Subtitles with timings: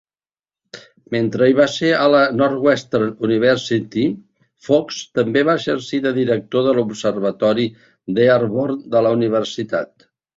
[1.15, 4.05] Mentre hi va ser a la Northwestern University,
[4.69, 7.67] Fox també va exercir de director de l'observatori
[8.21, 10.09] Dearborn de la universitat.